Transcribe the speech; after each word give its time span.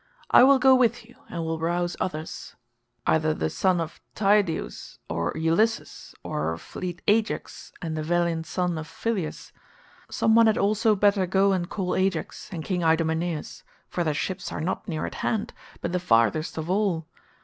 I 0.31 0.41
will 0.43 0.57
go 0.57 0.73
with 0.73 1.05
you, 1.05 1.15
and 1.29 1.41
we 1.41 1.45
will 1.47 1.59
rouse 1.59 1.95
others, 2.01 2.55
either 3.05 3.35
the 3.35 3.51
son 3.51 3.79
of 3.79 4.01
Tydeus, 4.15 4.97
or 5.07 5.31
Ulysses, 5.37 6.15
or 6.23 6.57
fleet 6.57 7.03
Ajax 7.07 7.71
and 7.83 7.95
the 7.95 8.01
valiant 8.01 8.47
son 8.47 8.79
of 8.79 8.87
Phyleus. 8.87 9.51
Some 10.09 10.33
one 10.33 10.47
had 10.47 10.57
also 10.57 10.95
better 10.95 11.27
go 11.27 11.51
and 11.51 11.69
call 11.69 11.95
Ajax 11.95 12.49
and 12.51 12.65
King 12.65 12.81
Idomeneus, 12.83 13.61
for 13.89 14.03
their 14.03 14.15
ships 14.15 14.51
are 14.51 14.59
not 14.59 14.87
near 14.87 15.05
at 15.05 15.13
hand 15.21 15.53
but 15.81 15.91
the 15.91 15.99
farthest 15.99 16.57
of 16.57 16.67
all. 16.67 17.05